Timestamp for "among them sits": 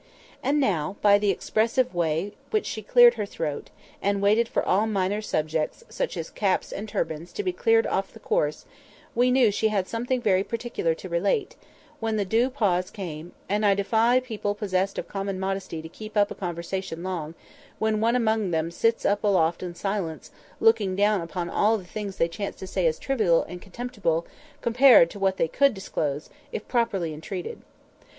18.15-19.05